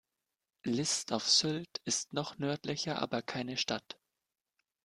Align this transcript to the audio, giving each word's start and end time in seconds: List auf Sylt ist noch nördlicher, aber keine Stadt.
List 0.65 1.13
auf 1.13 1.29
Sylt 1.29 1.77
ist 1.85 2.11
noch 2.11 2.39
nördlicher, 2.39 2.99
aber 3.03 3.21
keine 3.21 3.55
Stadt. 3.55 3.99